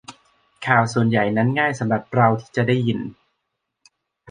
[0.65, 2.99] ข่าวส่วนใหญ่นั้นง่ายสำหรับเราที่จะได้ยิน